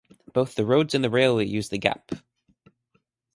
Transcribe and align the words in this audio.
Both 0.33 0.55
the 0.55 0.65
roads 0.65 0.95
and 0.95 1.03
the 1.03 1.11
railway 1.11 1.45
use 1.45 1.69
the 1.69 1.77
gap. 1.77 2.11